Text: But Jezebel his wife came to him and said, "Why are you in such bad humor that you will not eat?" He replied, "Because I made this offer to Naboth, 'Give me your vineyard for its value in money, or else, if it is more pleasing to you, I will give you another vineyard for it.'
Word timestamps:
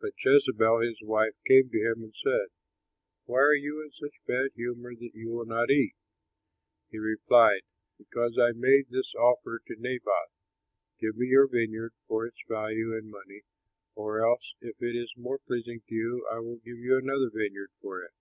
But 0.00 0.12
Jezebel 0.24 0.78
his 0.82 1.02
wife 1.02 1.32
came 1.44 1.70
to 1.70 1.76
him 1.80 2.04
and 2.04 2.14
said, 2.14 2.50
"Why 3.24 3.40
are 3.40 3.52
you 3.56 3.82
in 3.82 3.90
such 3.90 4.24
bad 4.24 4.52
humor 4.54 4.94
that 4.94 5.10
you 5.12 5.28
will 5.32 5.44
not 5.44 5.72
eat?" 5.72 5.96
He 6.88 6.98
replied, 6.98 7.62
"Because 7.98 8.38
I 8.38 8.52
made 8.52 8.90
this 8.90 9.12
offer 9.16 9.60
to 9.66 9.74
Naboth, 9.76 10.30
'Give 11.00 11.16
me 11.16 11.26
your 11.26 11.48
vineyard 11.48 11.94
for 12.06 12.26
its 12.28 12.38
value 12.46 12.96
in 12.96 13.10
money, 13.10 13.42
or 13.96 14.24
else, 14.24 14.54
if 14.60 14.80
it 14.80 14.94
is 14.94 15.12
more 15.16 15.40
pleasing 15.40 15.80
to 15.88 15.94
you, 15.96 16.28
I 16.30 16.38
will 16.38 16.58
give 16.58 16.78
you 16.78 16.96
another 16.96 17.28
vineyard 17.28 17.72
for 17.82 18.04
it.' 18.04 18.12